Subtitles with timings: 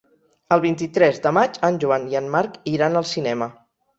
[0.55, 3.51] El vint-i-tres de maig en Joan i en Marc iran al cinema.